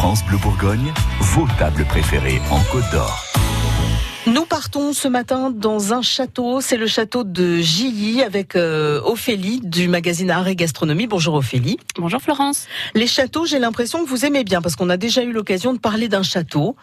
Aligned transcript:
France 0.00 0.24
Bleu 0.24 0.38
Bourgogne, 0.38 0.94
vos 1.20 1.46
tables 1.58 1.84
préférées 1.84 2.40
en 2.50 2.60
Côte 2.72 2.90
d'Or. 2.90 3.29
Nous 4.32 4.44
partons 4.44 4.92
ce 4.92 5.08
matin 5.08 5.50
dans 5.50 5.92
un 5.92 6.02
château, 6.02 6.60
c'est 6.60 6.76
le 6.76 6.86
château 6.86 7.24
de 7.24 7.56
Gilly 7.56 8.22
avec 8.22 8.54
euh, 8.54 9.00
Ophélie 9.02 9.60
du 9.60 9.88
magazine 9.88 10.30
Art 10.30 10.46
et 10.46 10.54
Gastronomie. 10.54 11.08
Bonjour 11.08 11.34
Ophélie. 11.34 11.78
Bonjour 11.96 12.22
Florence. 12.22 12.68
Les 12.94 13.08
châteaux, 13.08 13.44
j'ai 13.44 13.58
l'impression 13.58 14.04
que 14.04 14.08
vous 14.08 14.24
aimez 14.24 14.44
bien 14.44 14.62
parce 14.62 14.76
qu'on 14.76 14.88
a 14.88 14.96
déjà 14.96 15.24
eu 15.24 15.32
l'occasion 15.32 15.72
de 15.72 15.80
parler 15.80 16.06
d'un 16.06 16.22
château. 16.22 16.76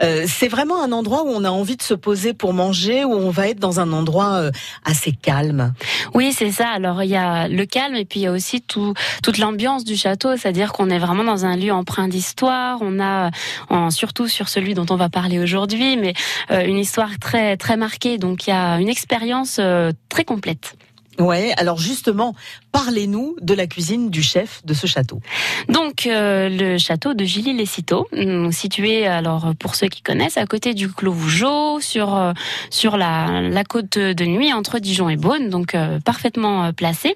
Euh, 0.00 0.26
c'est 0.28 0.46
vraiment 0.46 0.80
un 0.80 0.92
endroit 0.92 1.24
où 1.24 1.30
on 1.30 1.42
a 1.42 1.50
envie 1.50 1.76
de 1.76 1.82
se 1.82 1.94
poser 1.94 2.34
pour 2.34 2.54
manger, 2.54 3.04
où 3.04 3.12
on 3.12 3.30
va 3.30 3.48
être 3.48 3.58
dans 3.58 3.80
un 3.80 3.92
endroit 3.92 4.34
euh, 4.34 4.52
assez 4.84 5.10
calme. 5.10 5.74
Oui, 6.14 6.32
c'est 6.32 6.52
ça. 6.52 6.68
Alors 6.68 7.02
il 7.02 7.10
y 7.10 7.16
a 7.16 7.48
le 7.48 7.66
calme 7.66 7.96
et 7.96 8.04
puis 8.04 8.20
il 8.20 8.22
y 8.22 8.28
a 8.28 8.32
aussi 8.32 8.60
tout, 8.60 8.94
toute 9.24 9.38
l'ambiance 9.38 9.82
du 9.82 9.96
château, 9.96 10.36
c'est-à-dire 10.36 10.72
qu'on 10.72 10.88
est 10.88 11.00
vraiment 11.00 11.24
dans 11.24 11.46
un 11.46 11.56
lieu 11.56 11.72
empreint 11.72 12.06
d'histoire. 12.06 12.78
On 12.80 13.00
a, 13.00 13.32
en, 13.70 13.90
surtout 13.90 14.28
sur 14.28 14.48
celui 14.48 14.74
dont 14.74 14.86
on 14.90 14.96
va 14.96 15.08
parler 15.08 15.40
aujourd'hui, 15.40 15.96
mais 15.96 16.14
une 16.48 16.78
histoire 16.78 16.91
très 17.20 17.56
très 17.56 17.76
marquée. 17.76 18.18
Donc 18.18 18.46
il 18.46 18.50
y 18.50 18.52
a 18.52 18.80
une 18.80 18.88
expérience 18.88 19.58
euh, 19.60 19.92
très 20.08 20.24
complète. 20.24 20.76
Ouais, 21.18 21.52
alors 21.58 21.78
justement, 21.78 22.34
parlez-nous 22.72 23.36
de 23.42 23.52
la 23.52 23.66
cuisine 23.66 24.08
du 24.08 24.22
chef 24.22 24.64
de 24.64 24.72
ce 24.72 24.86
château. 24.86 25.20
Donc 25.68 26.06
euh, 26.06 26.48
le 26.48 26.78
château 26.78 27.12
de 27.12 27.22
Gilly-les-Citeaux, 27.22 28.08
mm, 28.16 28.50
situé 28.50 29.06
alors 29.06 29.52
pour 29.58 29.74
ceux 29.74 29.88
qui 29.88 30.00
connaissent 30.00 30.38
à 30.38 30.46
côté 30.46 30.72
du 30.72 30.90
Clos 30.90 31.12
Vougeot, 31.12 31.80
sur 31.80 32.16
euh, 32.16 32.32
sur 32.70 32.96
la, 32.96 33.42
la 33.42 33.64
côte 33.64 33.98
de 33.98 34.24
nuit 34.24 34.54
entre 34.54 34.78
Dijon 34.78 35.10
et 35.10 35.16
Beaune, 35.16 35.50
donc 35.50 35.74
euh, 35.74 36.00
parfaitement 36.00 36.72
placé. 36.72 37.14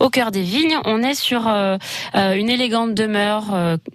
Au 0.00 0.10
cœur 0.10 0.32
des 0.32 0.42
vignes, 0.42 0.76
on 0.84 1.02
est 1.02 1.14
sur 1.14 1.46
une 2.14 2.50
élégante 2.50 2.94
demeure 2.94 3.44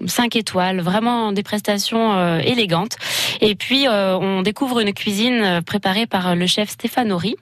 5 0.05 0.35
étoiles, 0.35 0.81
vraiment 0.81 1.31
des 1.31 1.43
prestations 1.43 2.39
élégantes. 2.39 2.97
Et 3.41 3.55
puis 3.55 3.87
on 3.87 4.41
découvre 4.41 4.79
une 4.79 4.93
cuisine 4.93 5.61
préparée 5.65 6.07
par 6.07 6.35
le 6.35 6.47
chef 6.47 6.69
Stéphane 6.69 7.11
Horry, 7.11 7.35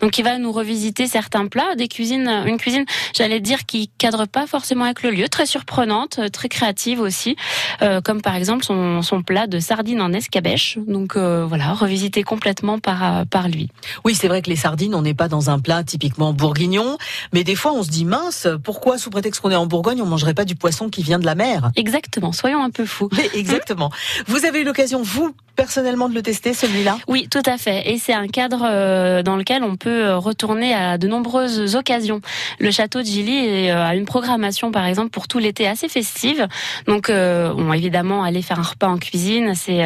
donc 0.00 0.18
il 0.18 0.24
va 0.24 0.38
nous 0.38 0.52
revisiter 0.52 1.06
certains 1.06 1.45
plat, 1.48 1.74
des 1.76 1.88
cuisines, 1.88 2.28
une 2.46 2.58
cuisine, 2.58 2.84
j'allais 3.14 3.40
dire, 3.40 3.66
qui 3.66 3.88
cadre 3.98 4.26
pas 4.26 4.46
forcément 4.46 4.84
avec 4.84 5.02
le 5.02 5.10
lieu, 5.10 5.28
très 5.28 5.46
surprenante, 5.46 6.18
euh, 6.18 6.28
très 6.28 6.48
créative 6.48 7.00
aussi, 7.00 7.36
euh, 7.82 8.00
comme 8.00 8.22
par 8.22 8.34
exemple 8.36 8.64
son, 8.64 9.02
son, 9.02 9.22
plat 9.22 9.46
de 9.46 9.58
sardines 9.58 10.00
en 10.00 10.12
escabèche. 10.12 10.78
Donc 10.86 11.16
euh, 11.16 11.44
voilà, 11.46 11.72
revisité 11.72 12.22
complètement 12.22 12.78
par, 12.78 13.26
par 13.26 13.48
lui. 13.48 13.70
Oui, 14.04 14.14
c'est 14.14 14.28
vrai 14.28 14.42
que 14.42 14.50
les 14.50 14.56
sardines, 14.56 14.94
on 14.94 15.02
n'est 15.02 15.14
pas 15.14 15.28
dans 15.28 15.50
un 15.50 15.58
plat 15.58 15.82
typiquement 15.82 16.32
bourguignon, 16.32 16.98
mais 17.32 17.44
des 17.44 17.54
fois 17.54 17.72
on 17.72 17.82
se 17.82 17.90
dit 17.90 18.04
mince, 18.04 18.46
pourquoi 18.62 18.98
sous 18.98 19.10
prétexte 19.10 19.40
qu'on 19.40 19.50
est 19.50 19.56
en 19.56 19.66
Bourgogne, 19.66 20.02
on 20.02 20.06
mangerait 20.06 20.34
pas 20.34 20.44
du 20.44 20.54
poisson 20.54 20.88
qui 20.88 21.02
vient 21.02 21.18
de 21.18 21.26
la 21.26 21.34
mer? 21.34 21.70
Exactement, 21.76 22.32
soyons 22.32 22.62
un 22.62 22.70
peu 22.70 22.86
fous. 22.86 23.10
exactement. 23.34 23.90
Vous 24.26 24.44
avez 24.44 24.60
eu 24.60 24.64
l'occasion, 24.64 25.02
vous, 25.02 25.34
personnellement 25.56 26.08
de 26.08 26.14
le 26.14 26.22
tester, 26.22 26.54
celui-là 26.54 26.98
Oui, 27.08 27.28
tout 27.28 27.42
à 27.44 27.58
fait. 27.58 27.90
Et 27.90 27.98
c'est 27.98 28.12
un 28.12 28.28
cadre 28.28 28.62
euh, 28.64 29.22
dans 29.22 29.36
lequel 29.36 29.64
on 29.64 29.76
peut 29.76 30.04
euh, 30.04 30.18
retourner 30.18 30.74
à 30.74 30.98
de 30.98 31.08
nombreuses 31.08 31.74
occasions. 31.74 32.20
Le 32.60 32.70
château 32.70 33.00
de 33.00 33.06
Gilly 33.06 33.68
euh, 33.70 33.84
a 33.84 33.94
une 33.94 34.04
programmation, 34.04 34.70
par 34.70 34.86
exemple, 34.86 35.10
pour 35.10 35.26
tout 35.26 35.38
l'été 35.38 35.66
assez 35.66 35.88
festive. 35.88 36.46
Donc, 36.86 37.10
on 37.10 37.72
évidemment, 37.72 38.22
aller 38.22 38.42
faire 38.42 38.60
un 38.60 38.62
repas 38.62 38.88
en 38.88 38.98
cuisine, 38.98 39.54
c'est 39.54 39.82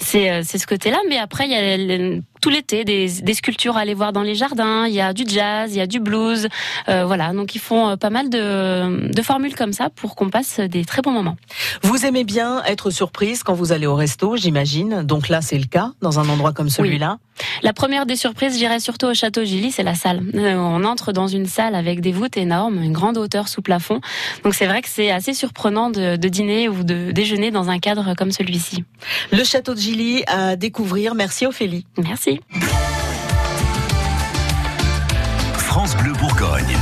c'est 0.00 0.42
c'est 0.42 0.58
ce 0.58 0.66
côté-là. 0.66 0.98
Mais 1.08 1.18
après, 1.18 1.46
il 1.46 1.50
y 1.50 1.54
a 1.54 2.20
tout 2.44 2.50
l'été 2.50 2.84
des, 2.84 3.08
des, 3.22 3.32
sculptures 3.32 3.78
à 3.78 3.80
aller 3.80 3.94
voir 3.94 4.12
dans 4.12 4.20
les 4.20 4.34
jardins. 4.34 4.86
Il 4.86 4.92
y 4.92 5.00
a 5.00 5.14
du 5.14 5.24
jazz, 5.26 5.72
il 5.72 5.78
y 5.78 5.80
a 5.80 5.86
du 5.86 5.98
blues. 5.98 6.46
voilà, 6.86 7.32
donc 7.32 7.54
ils 7.54 7.58
font 7.58 7.96
pas 7.96 8.10
mal 8.10 8.28
de, 8.28 9.10
de 9.10 9.22
formules 9.22 9.54
comme 9.54 9.72
ça 9.72 9.88
pour 9.88 10.14
qu'on 10.14 10.28
passe 10.28 10.60
des 10.60 10.84
très 10.84 11.00
bons 11.00 11.12
moments. 11.12 11.36
Vous 11.82 12.04
aimez 12.04 12.24
bien 12.24 12.62
être 12.64 12.90
surprise 12.90 13.42
quand 13.42 13.54
vous 13.54 13.72
allez 13.72 13.86
au 13.86 13.94
resto, 13.94 14.36
j'imagine. 14.36 15.02
Donc 15.04 15.30
là, 15.30 15.40
c'est 15.40 15.56
le 15.56 15.64
cas 15.64 15.92
dans 16.02 16.20
un 16.20 16.28
endroit 16.28 16.52
comme 16.52 16.68
celui-là. 16.68 17.16
La 17.62 17.72
première 17.72 18.06
des 18.06 18.16
surprises, 18.16 18.58
j'irai 18.58 18.80
surtout 18.80 19.06
au 19.06 19.14
château 19.14 19.44
Gilly, 19.44 19.72
c'est 19.72 19.82
la 19.82 19.94
salle. 19.94 20.22
Euh, 20.34 20.54
on 20.54 20.84
entre 20.84 21.12
dans 21.12 21.26
une 21.26 21.46
salle 21.46 21.74
avec 21.74 22.00
des 22.00 22.12
voûtes 22.12 22.36
énormes, 22.36 22.82
une 22.82 22.92
grande 22.92 23.16
hauteur 23.18 23.48
sous 23.48 23.62
plafond. 23.62 24.00
Donc 24.44 24.54
c'est 24.54 24.66
vrai 24.66 24.82
que 24.82 24.88
c'est 24.88 25.10
assez 25.10 25.34
surprenant 25.34 25.90
de, 25.90 26.16
de, 26.16 26.28
dîner 26.28 26.68
ou 26.68 26.84
de 26.84 27.10
déjeuner 27.10 27.50
dans 27.50 27.70
un 27.70 27.78
cadre 27.78 28.14
comme 28.14 28.30
celui-ci. 28.30 28.84
Le 29.32 29.42
château 29.44 29.74
de 29.74 29.80
Gilly 29.80 30.22
à 30.26 30.56
découvrir. 30.56 31.14
Merci 31.14 31.46
Ophélie. 31.46 31.86
France 35.56 35.96
Bleu 35.96 36.12
Bourgogne. 36.14 36.76